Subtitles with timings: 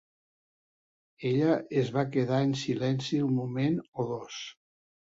[1.33, 1.51] Ella
[1.83, 4.43] es va quedar en silenci un moment o dos.